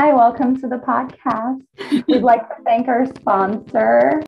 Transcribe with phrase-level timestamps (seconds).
[0.00, 1.60] Hi, welcome to the podcast.
[2.08, 4.22] We'd like to thank our sponsor.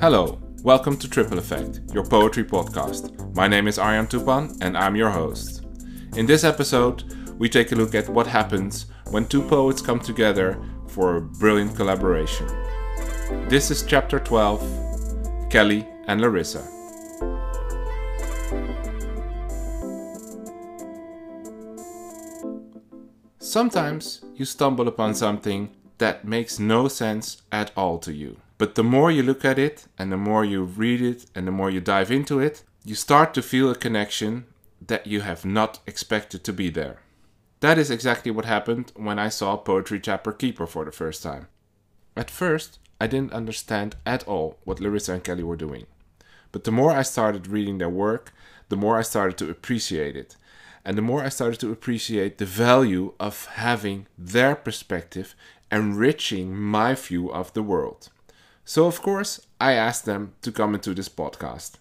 [0.00, 3.36] Hello, welcome to Triple Effect, your poetry podcast.
[3.36, 5.66] My name is Arjan Tupan and I'm your host.
[6.16, 7.04] In this episode,
[7.38, 11.76] we take a look at what happens when two poets come together for a brilliant
[11.76, 12.46] collaboration.
[13.50, 16.73] This is chapter 12 Kelly and Larissa.
[23.44, 28.38] Sometimes you stumble upon something that makes no sense at all to you.
[28.56, 31.52] But the more you look at it, and the more you read it, and the
[31.52, 34.46] more you dive into it, you start to feel a connection
[34.86, 37.02] that you have not expected to be there.
[37.60, 41.48] That is exactly what happened when I saw Poetry Trapper Keeper for the first time.
[42.16, 45.84] At first, I didn't understand at all what Larissa and Kelly were doing.
[46.50, 48.32] But the more I started reading their work,
[48.70, 50.34] the more I started to appreciate it
[50.84, 55.34] and the more I started to appreciate the value of having their perspective
[55.72, 58.10] enriching my view of the world.
[58.64, 61.72] So, of course, I asked them to come into this podcast.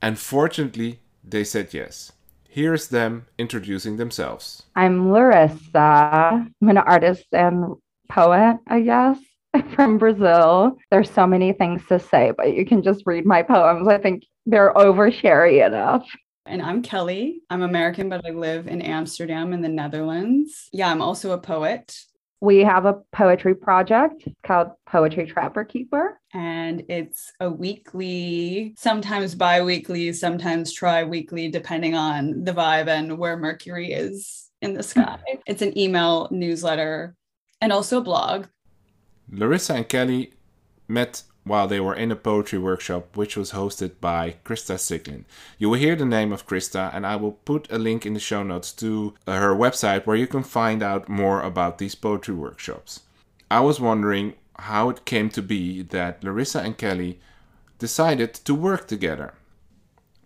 [0.00, 2.12] And fortunately, they said yes.
[2.48, 4.62] Here's them introducing themselves.
[4.74, 5.78] I'm Larissa.
[5.78, 7.76] I'm an artist and
[8.08, 9.18] poet, I guess,
[9.74, 10.76] from Brazil.
[10.90, 13.86] There's so many things to say, but you can just read my poems.
[13.88, 16.06] I think they're oversharing enough.
[16.48, 17.42] And I'm Kelly.
[17.50, 20.70] I'm American, but I live in Amsterdam in the Netherlands.
[20.72, 22.00] Yeah, I'm also a poet.
[22.40, 26.18] We have a poetry project called Poetry Trapper Keeper.
[26.32, 33.18] And it's a weekly, sometimes bi weekly, sometimes tri weekly, depending on the vibe and
[33.18, 35.18] where Mercury is in the sky.
[35.46, 37.14] it's an email newsletter
[37.60, 38.46] and also a blog.
[39.30, 40.32] Larissa and Kelly
[40.86, 45.24] met while they were in a poetry workshop which was hosted by Krista Siglin.
[45.58, 48.20] You will hear the name of Krista, and I will put a link in the
[48.20, 52.34] show notes to uh, her website where you can find out more about these poetry
[52.34, 53.00] workshops.
[53.50, 57.18] I was wondering how it came to be that Larissa and Kelly
[57.78, 59.34] decided to work together.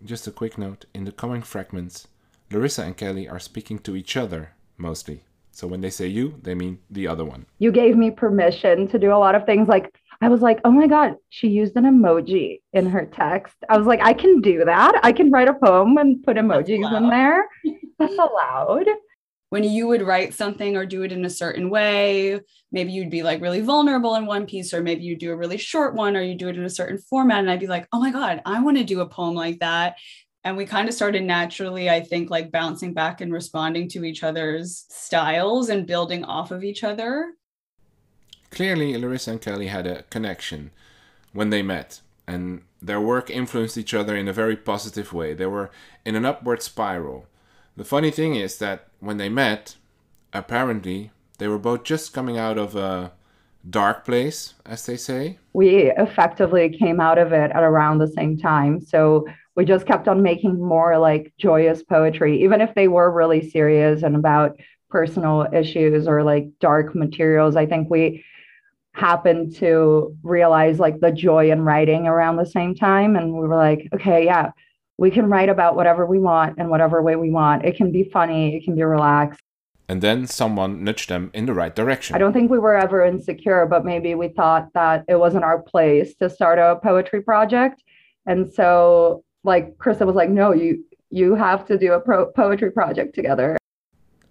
[0.03, 2.07] Just a quick note in the coming fragments,
[2.51, 5.23] Larissa and Kelly are speaking to each other mostly.
[5.51, 7.45] So when they say you, they mean the other one.
[7.59, 10.71] You gave me permission to do a lot of things like I was like, oh
[10.71, 13.55] my God, she used an emoji in her text.
[13.67, 15.01] I was like, I can do that.
[15.03, 17.49] I can write a poem and put emojis in there.
[17.99, 18.87] That's allowed.
[19.49, 22.39] When you would write something or do it in a certain way,
[22.71, 25.57] maybe you'd be like really vulnerable in one piece, or maybe you do a really
[25.57, 27.39] short one, or you do it in a certain format.
[27.39, 29.97] And I'd be like, oh my God, I want to do a poem like that.
[30.45, 34.23] And we kind of started naturally, I think, like bouncing back and responding to each
[34.23, 37.33] other's styles and building off of each other.
[38.53, 40.69] Clearly, Larissa and Kelly had a connection
[41.31, 45.33] when they met, and their work influenced each other in a very positive way.
[45.33, 45.71] They were
[46.05, 47.25] in an upward spiral.
[47.75, 49.77] The funny thing is that when they met,
[50.33, 51.09] apparently,
[51.39, 53.13] they were both just coming out of a
[53.67, 55.39] dark place, as they say.
[55.53, 58.81] We effectively came out of it at around the same time.
[58.81, 59.25] So
[59.55, 64.03] we just kept on making more like joyous poetry, even if they were really serious
[64.03, 64.59] and about
[64.91, 67.55] personal issues or like dark materials.
[67.55, 68.23] I think we
[68.93, 73.15] happened to realize like the joy in writing around the same time.
[73.15, 74.51] And we were like, okay, yeah,
[74.97, 77.65] we can write about whatever we want in whatever way we want.
[77.65, 79.41] It can be funny, it can be relaxed.
[79.89, 82.15] And then someone nudged them in the right direction.
[82.15, 85.61] I don't think we were ever insecure, but maybe we thought that it wasn't our
[85.61, 87.83] place to start a poetry project.
[88.25, 92.71] And so like Krista was like, no, you you have to do a pro- poetry
[92.71, 93.57] project together.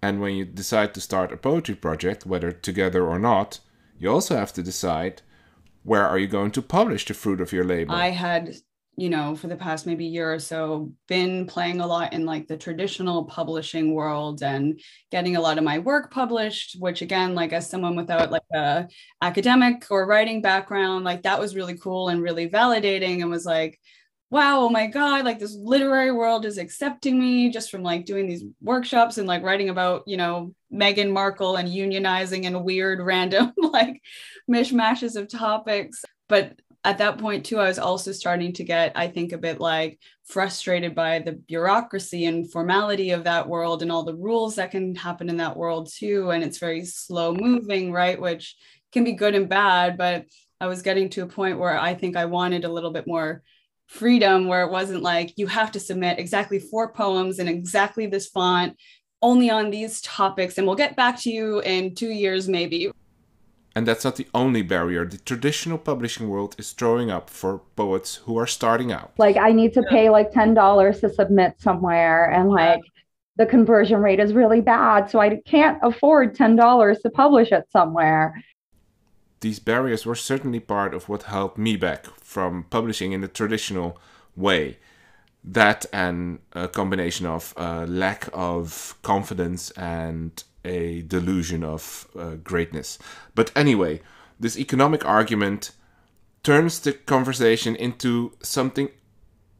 [0.01, 3.59] And when you decide to start a poetry project, whether together or not,
[4.03, 5.21] you also have to decide
[5.83, 7.93] where are you going to publish the fruit of your labor.
[7.93, 8.53] I had,
[8.97, 12.47] you know, for the past maybe year or so, been playing a lot in like
[12.47, 17.53] the traditional publishing world and getting a lot of my work published, which again, like
[17.53, 18.87] as someone without like a
[19.21, 23.79] academic or writing background, like that was really cool and really validating and was like,
[24.33, 28.27] wow, oh my God, like this literary world is accepting me just from like doing
[28.27, 33.53] these workshops and like writing about, you know, Meghan Markle and unionizing and weird random
[33.57, 34.01] like
[34.49, 36.03] mishmashes of topics.
[36.27, 39.59] But at that point too, I was also starting to get, I think, a bit
[39.59, 44.71] like frustrated by the bureaucracy and formality of that world and all the rules that
[44.71, 46.31] can happen in that world too.
[46.31, 48.19] And it's very slow moving, right?
[48.19, 48.55] Which
[48.91, 49.95] can be good and bad.
[49.95, 50.25] But
[50.59, 53.43] I was getting to a point where I think I wanted a little bit more
[53.93, 58.27] freedom where it wasn't like you have to submit exactly four poems in exactly this
[58.27, 58.75] font
[59.21, 62.91] only on these topics and we'll get back to you in two years maybe
[63.75, 65.03] And that's not the only barrier.
[65.05, 69.09] The traditional publishing world is throwing up for poets who are starting out.
[69.17, 72.81] Like I need to pay like $10 to submit somewhere and like
[73.37, 75.09] the conversion rate is really bad.
[75.09, 78.43] So I can't afford $10 to publish it somewhere.
[79.43, 83.99] These barriers were certainly part of what held me back from publishing in the traditional
[84.37, 84.77] way.
[85.43, 92.97] That and a combination of uh, lack of confidence and a delusion of uh, greatness.
[93.35, 93.99] But anyway,
[94.39, 95.71] this economic argument
[96.41, 98.91] turns the conversation into something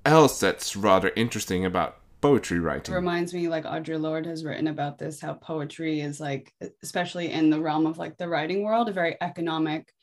[0.06, 2.94] else that's rather interesting about poetry writing.
[2.94, 7.32] It reminds me like Audre Lorde has written about this how poetry is like especially
[7.34, 9.94] in the realm of like the writing world a very economic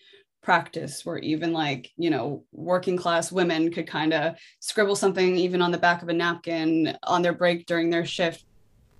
[0.42, 5.62] practice where even like you know working class women could kind of scribble something even
[5.62, 8.44] on the back of a napkin on their break during their shift.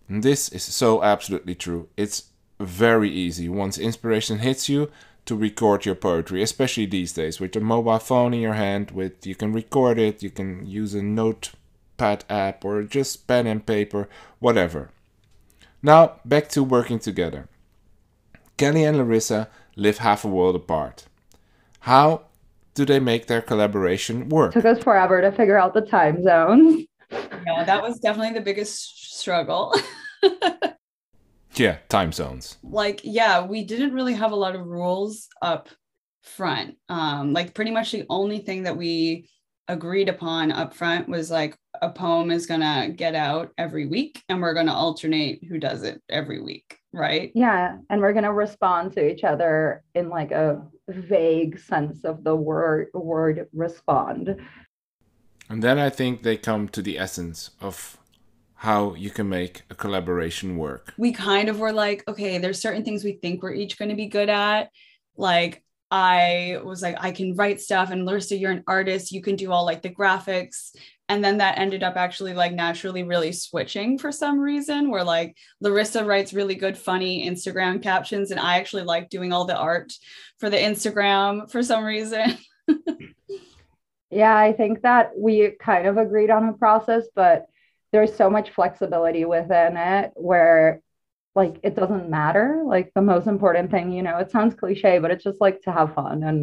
[0.09, 1.91] This is so absolutely true.
[1.99, 3.51] It's very easy.
[3.51, 4.91] Once inspiration hits you
[5.27, 9.27] to record your poetry especially these days with a mobile phone in your hand with
[9.27, 11.03] you can record it you can use a
[12.01, 14.09] notepad app or just pen and paper
[14.39, 14.91] whatever
[15.83, 17.49] now back to working together
[18.57, 21.07] kelly and larissa live half a world apart
[21.81, 22.23] how
[22.75, 24.55] do they make their collaboration work?
[24.55, 26.87] It Took us forever to figure out the time zones.
[27.11, 29.75] Yeah, that was definitely the biggest struggle.
[31.57, 32.59] yeah, time zones.
[32.63, 35.69] Like, yeah, we didn't really have a lot of rules up
[36.23, 36.77] front.
[36.89, 39.29] Um, like pretty much the only thing that we
[39.71, 44.43] agreed upon up front was like a poem is gonna get out every week and
[44.43, 47.31] we're gonna alternate who does it every week, right?
[47.35, 47.79] Yeah.
[47.89, 52.89] And we're gonna respond to each other in like a vague sense of the word
[52.93, 54.37] word respond.
[55.49, 57.97] And then I think they come to the essence of
[58.55, 60.93] how you can make a collaboration work.
[60.99, 63.95] We kind of were like, okay, there's certain things we think we're each going to
[63.95, 64.71] be good at.
[65.17, 69.13] Like I was like, I can write stuff, and Larissa, you're an artist.
[69.13, 70.75] You can do all like the graphics.
[71.09, 75.37] And then that ended up actually like naturally really switching for some reason, where like
[75.61, 79.93] Larissa writes really good, funny Instagram captions, and I actually like doing all the art
[80.39, 82.39] for the Instagram for some reason.
[84.11, 87.47] yeah, I think that we kind of agreed on a process, but
[87.93, 90.81] there's so much flexibility within it where
[91.41, 92.63] like it doesn't matter.
[92.75, 95.73] Like the most important thing, you know, it sounds cliche, but it's just like to
[95.73, 96.39] have fun and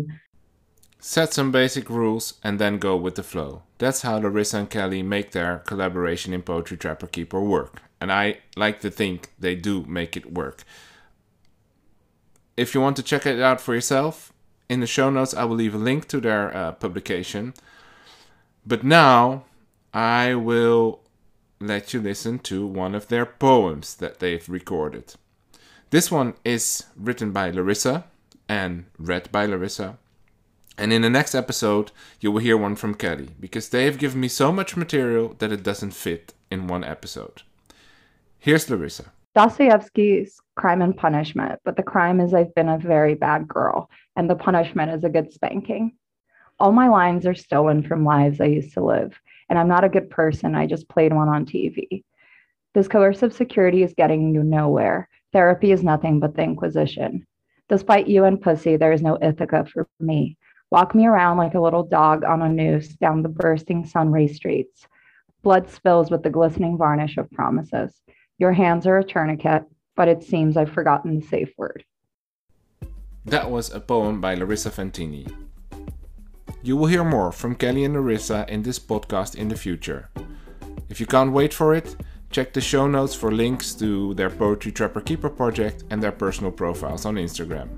[1.00, 3.62] set some basic rules and then go with the flow.
[3.78, 7.74] That's how Larissa and Kelly make their collaboration in Poetry Trapper Keeper work.
[8.02, 10.64] And I like to think they do make it work.
[12.64, 14.34] If you want to check it out for yourself,
[14.68, 17.54] in the show notes I will leave a link to their uh, publication.
[18.66, 19.46] But now
[19.94, 21.07] I will
[21.60, 25.16] let you listen to one of their poems that they've recorded.
[25.90, 28.06] This one is written by Larissa
[28.48, 29.98] and read by Larissa.
[30.78, 34.20] And in the next episode, you will hear one from Kelly because they have given
[34.20, 37.42] me so much material that it doesn't fit in one episode.
[38.38, 39.12] Here's Larissa.
[39.34, 44.30] Dostoevsky's Crime and Punishment, but the crime is I've been a very bad girl, and
[44.30, 45.94] the punishment is a good spanking.
[46.60, 49.90] All my lines are stolen from lives I used to live, and I'm not a
[49.90, 50.56] good person.
[50.56, 52.04] I just played one on TV.
[52.74, 55.10] This coercive security is getting you nowhere.
[55.34, 57.26] Therapy is nothing but the Inquisition.
[57.70, 60.38] Despite you and pussy, there is no Ithaca for me.
[60.70, 64.86] Walk me around like a little dog on a noose down the bursting sunray streets.
[65.44, 68.02] Blood spills with the glistening varnish of promises.
[68.38, 69.64] Your hands are a tourniquet,
[69.96, 71.84] but it seems I've forgotten the safe word.
[73.26, 75.47] That was a poem by Larissa Fantini.
[76.64, 80.10] You will hear more from Kelly and Larissa in this podcast in the future.
[80.90, 81.96] If you can't wait for it,
[82.32, 86.52] check the show notes for links to their Poetry Trapper Keeper project and their personal
[86.52, 87.70] profiles on Instagram.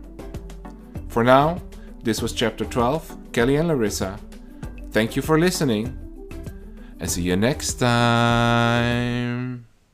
[1.10, 1.62] For now,
[2.04, 4.20] this was chapter 12, Kelly and Larissa.
[4.92, 5.98] Thank you for listening
[7.00, 9.69] and see you next time.